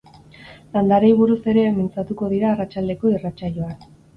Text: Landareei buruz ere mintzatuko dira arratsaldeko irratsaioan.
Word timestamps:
Landareei 0.77 1.11
buruz 1.19 1.37
ere 1.53 1.67
mintzatuko 1.77 2.33
dira 2.35 2.51
arratsaldeko 2.55 3.17
irratsaioan. 3.19 3.79